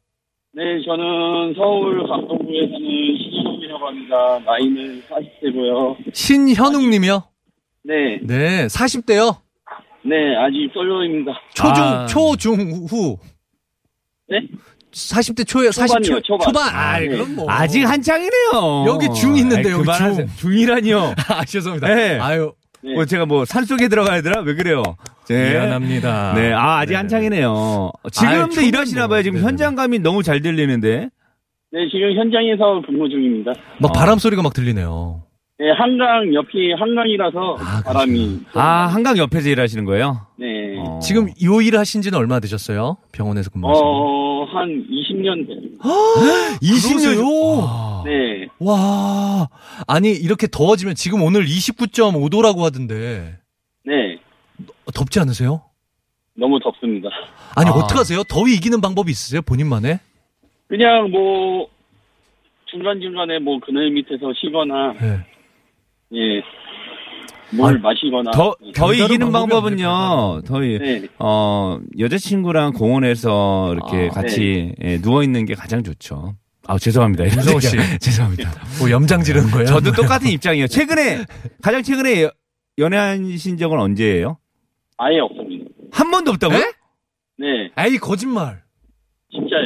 [0.53, 4.39] 네, 저는 서울 강동구에 사는 신현웅이라고 합니다.
[4.47, 6.15] 나이는 40대고요.
[6.15, 7.25] 신현웅 님이요.
[7.85, 9.39] 네, 네, 40대요.
[10.05, 11.33] 네, 아직 솔로입니다.
[11.55, 12.07] 초중, 아.
[12.07, 13.19] 초중, 후.
[14.29, 14.47] 네?
[14.93, 16.75] 40대 초에 40 초, 초반이요, 초반.
[16.75, 17.09] 아, 네.
[17.09, 17.47] 그럼 뭐.
[17.51, 18.85] 아직 한창이네요.
[18.87, 20.27] 여기 중 있는데, 아이, 여기 그만하세요.
[20.27, 20.37] 중.
[20.37, 21.15] 중이라니요.
[21.29, 21.95] 아, 죄송합니다.
[21.95, 22.19] 네.
[22.19, 22.95] 아유, 네.
[22.95, 24.41] 뭐 제가 뭐 산속에 들어가야 되나?
[24.41, 24.83] 왜 그래요?
[25.29, 25.51] 네.
[25.53, 26.33] 미안합니다.
[26.35, 26.97] 네, 아, 아직 네.
[26.97, 27.93] 한창이네요.
[28.11, 28.61] 지금도.
[28.63, 29.23] 일하시나 봐요.
[29.23, 29.47] 지금 네네네.
[29.49, 31.09] 현장감이 너무 잘 들리는데.
[31.73, 33.53] 네, 지금 현장에서 근무 중입니다.
[33.79, 33.93] 막 어.
[33.93, 35.23] 바람 소리가 막 들리네요.
[35.61, 38.41] 네, 한강 옆이 한강이라서 아, 바람이.
[38.55, 40.27] 아, 한강 옆에서 일하시는 거예요?
[40.39, 40.47] 네.
[40.79, 40.99] 어.
[41.01, 42.97] 지금 요 일을 하신 지는 얼마 되셨어요?
[43.13, 43.89] 병원에서 근무하시는 거.
[43.89, 44.20] 어,
[44.53, 45.85] 한 20년 됐습니다.
[46.61, 47.61] 20년요?
[47.61, 48.03] 와.
[48.05, 48.49] 네.
[48.59, 49.49] 와.
[49.87, 53.39] 아니, 이렇게 더워지면 지금 오늘 29.5도라고 하던데.
[53.85, 54.19] 네.
[54.95, 55.63] 덥지 않으세요?
[56.35, 57.09] 너무 덥습니다.
[57.57, 57.73] 아니, 아.
[57.73, 58.25] 어떡하세요?
[58.25, 59.43] 더위 이기는 방법이 있으세요?
[59.43, 59.99] 본인만의?
[60.69, 61.69] 그냥 뭐,
[62.67, 65.27] 중간중간에 뭐 그늘 밑에서 쉬거나, 네.
[66.15, 66.43] 예.
[67.53, 68.31] 뭘 아니, 마시거나.
[68.33, 68.73] 더, 예.
[68.73, 71.09] 더 이기는 방법은요, 더위, 네.
[71.19, 76.37] 어, 여자친구랑 공원에서 이렇게 아, 같이 예, 누워 있는 게 가장 좋죠.
[76.67, 77.25] 아, 죄송합니다.
[77.25, 77.77] 윤성호 씨.
[77.99, 78.51] 죄송합니다.
[78.79, 79.67] 뭐 염장 지르는 거예요?
[79.67, 80.69] 저도 똑같은 입장이에요.
[80.69, 81.25] 최근에,
[81.63, 82.31] 가장 최근에 여-
[82.79, 84.39] 연애하신 적은 언제예요?
[84.97, 85.65] 아예 없습니다.
[85.91, 86.59] 한 번도 없다고요?
[86.59, 86.63] 에?
[87.39, 87.47] 네.
[87.79, 88.63] 에이, 거짓말.
[89.33, 89.57] 진짜,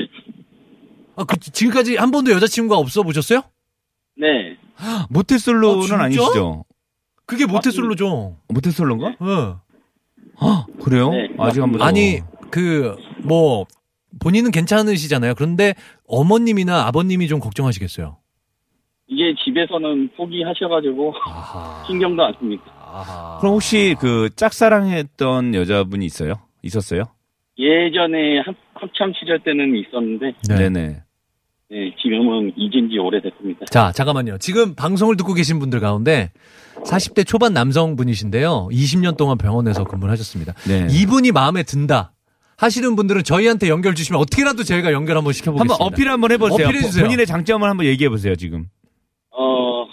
[1.16, 3.42] 아, 그, 지금까지 한 번도 여자친구가 없어 보셨어요?
[4.16, 4.56] 네.
[5.10, 6.02] 모태솔로는 어, 진짜?
[6.02, 6.64] 아니시죠?
[7.26, 8.36] 그게 모태솔로죠.
[8.48, 9.16] 모태솔로인가?
[9.22, 9.56] 응.
[10.38, 11.10] 아, 그래요?
[11.10, 11.82] 네, 아직 한 번.
[11.82, 13.66] 아니, 그, 뭐,
[14.20, 15.34] 본인은 괜찮으시잖아요.
[15.34, 15.74] 그런데
[16.06, 18.16] 어머님이나 아버님이 좀 걱정하시겠어요.
[19.06, 21.84] 이게 집에서는 포기하셔가지고, 아하.
[21.86, 22.64] 신경도 안 씁니다.
[22.78, 23.38] 아하.
[23.40, 26.34] 그럼 혹시 그 짝사랑했던 여자분이 있어요?
[26.62, 27.04] 있었어요?
[27.58, 30.68] 예전에 합, 합창 시절 때는 있었는데, 네.
[30.68, 31.02] 네
[31.70, 31.76] 네.
[31.76, 33.66] 네, 지금은 잊은 지 오래됐습니다.
[33.66, 34.38] 자, 잠깐만요.
[34.38, 36.30] 지금 방송을 듣고 계신 분들 가운데
[36.84, 38.68] 40대 초반 남성분이신데요.
[38.70, 40.52] 20년 동안 병원에서 근무를 하셨습니다.
[40.68, 40.86] 네.
[40.90, 42.12] 이분이 마음에 든다.
[42.56, 45.74] 하시는 분들은 저희한테 연결 주시면 어떻게라도 저희가 연결 한번 시켜보겠습니다.
[45.74, 46.66] 한번 어필 한번 해보세요.
[46.68, 47.04] 어필해 주세요.
[47.04, 48.66] 본인의 장점을 한번 얘기해 보세요, 지금.
[49.32, 49.86] 어,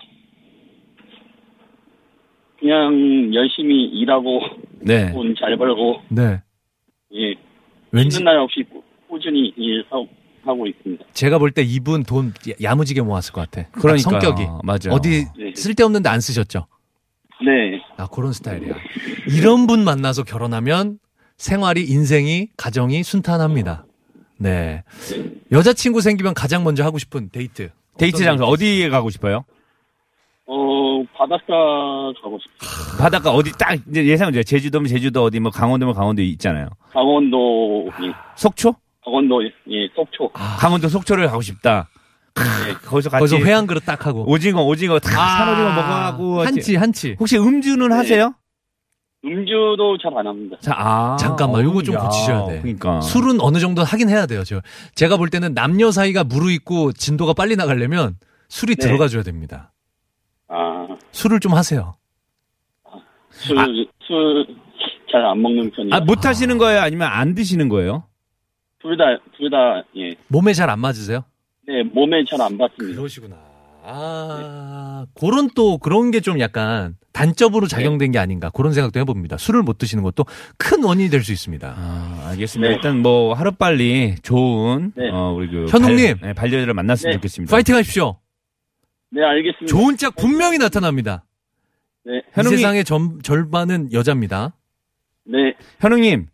[2.59, 4.41] 그냥 열심히 일하고
[4.81, 5.11] 네.
[5.11, 6.41] 돈 잘 벌고 네.
[7.15, 7.33] 예
[7.91, 10.07] 왠지 쉬는 날 없이 꾸- 꾸준히 일하고
[10.43, 11.05] 하고 있습니다.
[11.13, 13.63] 제가 볼 때 이분 돈 야무지게 모았을 것 같아.
[13.71, 14.19] 딱 그러니까요.
[14.19, 14.43] 성격이.
[14.63, 14.91] 맞아요.
[14.91, 15.53] 어디 네.
[15.55, 16.67] 쓸데없는데 안 쓰셨죠?
[17.43, 17.81] 네.
[17.97, 18.75] 아, 그런 스타일이야.
[19.29, 20.99] 이런 분 만나서 결혼하면
[21.37, 23.85] 생활이, 인생이, 가정이 순탄합니다.
[24.37, 24.83] 네.
[25.51, 27.69] 여자친구 생기면 가장 먼저 하고 싶은 데이트.
[27.97, 29.43] 데이트 장소 어디에 가고 싶어요?
[30.47, 31.53] 어 바닷가
[32.21, 32.97] 가고 싶어요.
[32.99, 36.67] 바닷가 어디 딱 이제 예상은 제주도면 제주도 어디 뭐 강원도면 강원도 있잖아요.
[36.91, 38.75] 강원도 예, 속초?
[39.03, 40.29] 강원도 예 속초.
[40.31, 41.89] 강원도 속초를 가고 싶다.
[42.33, 42.43] 크,
[42.87, 44.29] 거기서 같이 거기서 회한 그릇 딱 하고.
[44.29, 47.15] 오징어 오징어 다 산오징어 먹어가고 한치, 한치.
[47.19, 47.95] 혹시 음주는 네.
[47.95, 48.33] 하세요?
[49.25, 50.57] 음주도 잘 안 합니다.
[50.61, 52.61] 자, 아, 잠깐만, 요거 좀 야, 고치셔야 돼.
[52.61, 54.43] 그러니까 술은 어느 정도 하긴 해야 돼요.
[54.43, 54.61] 저,
[54.95, 58.15] 제가 볼 때는 남녀 사이가 무르익고 진도가 빨리 나가려면
[58.49, 58.87] 술이 네.
[58.87, 59.73] 들어가줘야 됩니다.
[60.47, 61.95] 아, 술을 좀 하세요.
[63.29, 63.55] 술,
[64.07, 65.93] 술잘 안 먹는 편이에요.
[65.95, 66.81] 아, 못 하시는 거예요?
[66.81, 68.05] 아니면 안 드시는 거예요?
[68.81, 69.05] 둘 다,
[69.37, 70.15] 둘 다, 예.
[70.27, 71.23] 몸에 잘 안 맞으세요?
[71.67, 72.97] 네, 몸에 잘안 받습니다.
[72.99, 73.37] 그러시구나.
[73.83, 79.37] 아, 그런 또 그런 게 좀 약간 단점으로 작용된 게 아닌가 그런 생각도 해봅니다.
[79.37, 80.25] 술을 못 드시는 것도
[80.57, 81.73] 큰 원인이 될 수 있습니다.
[81.77, 82.69] 아, 알겠습니다.
[82.69, 82.75] 네.
[82.75, 85.09] 일단 뭐 하루 빨리 좋은 네.
[85.11, 86.17] 어, 우리 그 현웅님.
[86.19, 87.17] 발, 네, 반려자를 만났으면 네.
[87.17, 87.51] 좋겠습니다.
[87.51, 88.17] 파이팅 하십시오.
[89.11, 89.65] 네, 알겠습니다.
[89.65, 91.23] 좋은 짝 분명히 나타납니다.
[92.05, 92.57] 네, 이 현웅님.
[92.57, 94.53] 세상의 전, 절반은 여자입니다.
[95.25, 95.53] 네.
[95.79, 96.27] 현웅님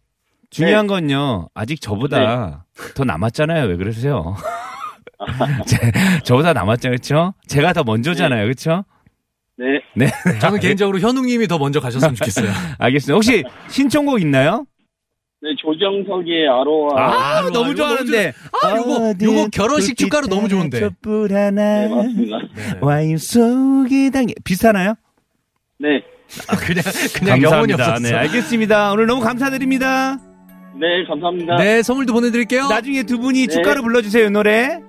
[0.50, 3.66] 중요한 건요 아직 저보다 더 남았잖아요.
[3.68, 4.36] 왜 그러세요?
[5.66, 5.92] 제-
[6.24, 7.34] 저보다 남았죠, 그렇죠?
[7.48, 8.86] 제가 더 먼저잖아요, 그렇죠?
[9.58, 9.66] 네.
[9.96, 12.50] 네, 저는 개인적으로 현웅님이 더 먼저 가셨으면 좋겠어요.
[12.78, 13.14] 알겠습니다.
[13.16, 14.66] 혹시 신청곡 있나요?
[15.42, 17.00] 네, 조정석의 아로하.
[17.02, 18.34] 아, 아로하, 너무 이거 좋아하는데.
[18.64, 20.80] 아, 요거- 요거 결혼식 축가로 너무 좋은데.
[20.80, 22.38] 촛불 하나, 네, 맞습니다.
[22.82, 24.34] 와인 속에 당겨.
[24.44, 24.94] 비슷하나요?
[25.80, 26.04] 네.
[26.50, 26.84] 아, 그냥,
[27.16, 27.90] 그냥 영혼이 감사합니다.
[27.94, 28.00] 없었어.
[28.00, 28.92] 네, 알겠습니다.
[28.92, 30.18] 오늘 너무 감사드립니다.
[30.76, 31.56] 네, 감사합니다.
[31.58, 32.68] 네, 선물도 보내드릴게요.
[32.68, 33.54] 나중에 두 분이 네.
[33.54, 34.80] 축가로 불러주세요, 이 노래.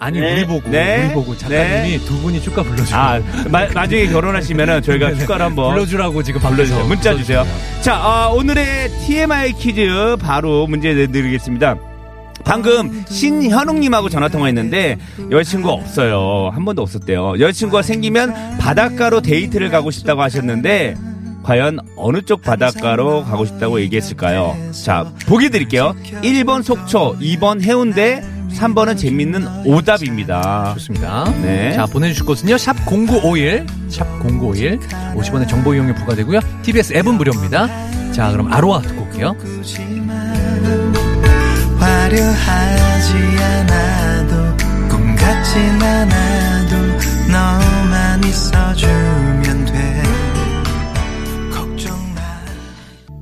[0.00, 0.34] 아니, 네.
[0.34, 1.06] 우리 보고, 네.
[1.06, 2.94] 우리 보고 작가님이 두 분이 축가 불러주고.
[2.96, 3.20] 아,
[3.50, 6.84] 마, 나중에 결혼하시면은 저희가 축가를 한번 불러주라고 지금 불러주세요.
[6.86, 7.44] 문자 주세요.
[7.80, 11.76] 자, 아, 오늘의 TMI 퀴즈 바로 문제 내드리겠습니다.
[12.44, 14.96] 방금 신현웅님하고 전화 통화했는데
[15.30, 16.50] 여자친구 없어요.
[16.54, 17.34] 한 번도 없었대요.
[17.40, 20.94] 여자친구가 생기면 바닷가로 데이트를 가고 싶다고 하셨는데
[21.48, 24.54] 과연 어느 쪽 바닷가로 가고 싶다고 얘기했을까요?
[24.84, 25.96] 자, 보기 드릴게요.
[26.22, 30.74] 1번 속초, 2번 해운대, 3번은 재밌는 오답입니다.
[30.74, 31.24] 좋습니다.
[31.40, 31.72] 네.
[31.72, 34.78] 자, 보내주실 곳은요, 샵0951, 샵0951,
[35.16, 36.40] 50원의 정보 이용료 부과되고요.
[36.64, 37.66] TBS 앱은 무료입니다.
[38.12, 39.34] 자, 그럼 아로하 듣고 올게요.
[41.78, 44.36] 화려하지 않아도
[44.90, 46.76] 꿈 같진 않아도
[47.32, 49.47] 너만 있어주면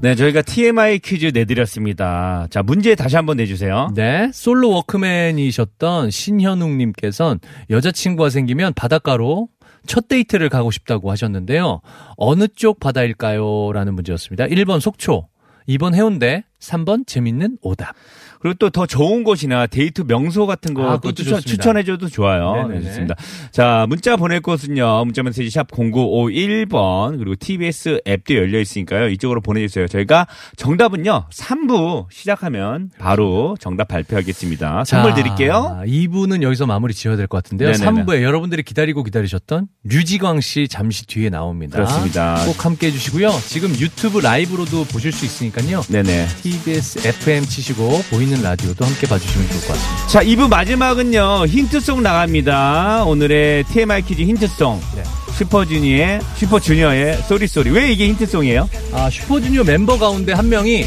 [0.02, 2.46] 네, 저희가 TMI 퀴즈 내드렸습니다.
[2.50, 3.90] 자, 문제 다시 한번 내주세요.
[3.94, 9.48] 네, 솔로 워크맨이셨던 신현웅님께서는 여자친구가 생기면 바닷가로
[9.86, 11.80] 첫 데이트를 가고 싶다고 하셨는데요.
[12.16, 13.72] 어느 쪽 바다일까요?
[13.72, 14.44] 라는 문제였습니다.
[14.46, 15.28] 1번 속초,
[15.68, 17.94] 2번 해운대, 3번 재밌는 오답.
[18.40, 21.40] 그리고 또 더 좋은 곳이나 데이트 명소 같은 거 아, 추천.
[21.40, 22.68] 추천해줘도 좋아요.
[22.68, 23.14] 네, 좋습니다.
[23.52, 25.04] 자, 문자 보낼 곳은요.
[25.06, 29.08] 문자 메시지 샵 0951번 그리고 TBS 앱도 열려 있으니까요.
[29.08, 29.86] 이쪽으로 보내주세요.
[29.88, 31.26] 저희가 정답은요.
[31.32, 34.84] 3부 시작하면 바로 정답 발표하겠습니다.
[34.84, 35.80] 선물 드릴게요.
[35.86, 37.72] 2부는 여기서 마무리 지어야 될 것 같은데요.
[37.72, 38.04] 네네네.
[38.04, 41.76] 3부에 여러분들이 기다리고 기다리셨던 류지광 씨 잠시 뒤에 나옵니다.
[41.76, 42.44] 그렇습니다.
[42.46, 43.30] 꼭 함께 해주시고요.
[43.48, 45.80] 지금 유튜브 라이브로도 보실 수 있으니까요.
[45.82, 46.26] 네네.
[46.42, 50.06] TBS FM 치시고 보이는 라디오도 함께 봐주시면 좋을 것 같습니다.
[50.08, 51.46] 자, 2부 마지막은요.
[51.46, 53.04] 힌트송 나갑니다.
[53.04, 54.80] 오늘의 TMI 퀴즈 힌트 song.
[54.96, 55.02] 네.
[55.36, 57.70] 슈퍼주니어의 슈퍼주니어의 Sorry Sorry.
[57.70, 58.68] 왜 이게 힌트 song이에요?
[58.92, 60.86] 아, 슈퍼주니어 멤버 가운데 한 명이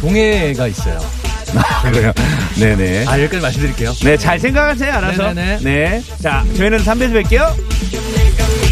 [0.00, 1.00] 동해가 있어요.
[1.84, 2.12] 그래요.
[2.58, 3.04] 네네.
[3.06, 3.92] 아, 여기까지 말씀드릴게요.
[4.02, 5.32] 네, 잘 생각하세요, 알아서.
[5.32, 5.58] 네네네.
[5.62, 6.02] 네.
[6.20, 8.63] 자, 저희는 3부에서 뵐게요.